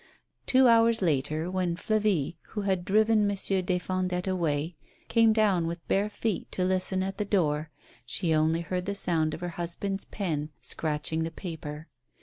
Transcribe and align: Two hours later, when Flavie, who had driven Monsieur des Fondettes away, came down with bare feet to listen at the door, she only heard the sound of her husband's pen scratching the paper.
Two 0.47 0.67
hours 0.67 1.03
later, 1.03 1.51
when 1.51 1.75
Flavie, 1.75 2.35
who 2.53 2.61
had 2.61 2.85
driven 2.85 3.27
Monsieur 3.27 3.61
des 3.61 3.77
Fondettes 3.77 4.25
away, 4.27 4.75
came 5.09 5.31
down 5.31 5.67
with 5.67 5.87
bare 5.87 6.09
feet 6.09 6.51
to 6.53 6.65
listen 6.65 7.03
at 7.03 7.19
the 7.19 7.23
door, 7.23 7.69
she 8.03 8.33
only 8.33 8.61
heard 8.61 8.87
the 8.87 8.95
sound 8.95 9.35
of 9.35 9.41
her 9.41 9.49
husband's 9.61 10.05
pen 10.05 10.49
scratching 10.59 11.21
the 11.21 11.29
paper. 11.29 11.87